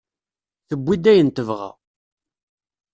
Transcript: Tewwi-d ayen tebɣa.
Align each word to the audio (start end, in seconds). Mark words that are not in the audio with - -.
Tewwi-d 0.67 1.05
ayen 1.11 1.29
tebɣa. 1.31 1.69